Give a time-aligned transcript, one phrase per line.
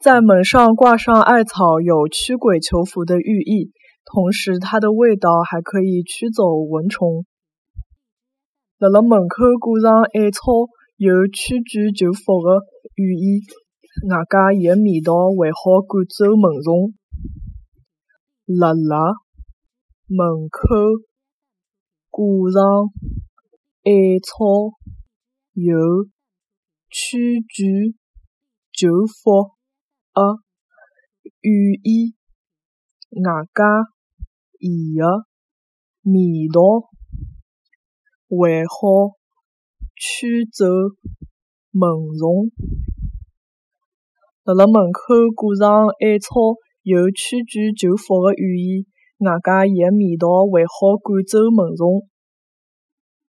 [0.00, 3.70] 在门上挂上艾草，有驱鬼求福的寓意，
[4.06, 7.26] 同时它的味道还可以驱走蚊虫。
[8.78, 10.40] 辣辣门口挂上艾草，
[10.96, 13.42] 有驱鬼求福的寓意，
[14.08, 16.94] 外加伊的味道还好赶走蚊虫。
[18.46, 19.12] 辣辣
[20.06, 20.66] 门口
[22.08, 22.88] 挂上
[23.84, 24.72] 艾草，
[25.52, 25.76] 有
[26.88, 27.94] 驱鬼
[28.72, 29.59] 求福
[30.12, 30.38] 的
[31.40, 32.14] 寓意，
[33.10, 33.64] 外加
[34.58, 35.06] 伊的
[36.02, 36.90] 味道
[38.28, 39.16] 还好
[39.94, 40.66] 驱走
[41.72, 42.50] 蚊虫。
[44.42, 48.86] 辣辣门口挂上艾草，有驱鬼求福的寓意，
[49.18, 52.09] 外加伊的味道还好赶走蚊虫。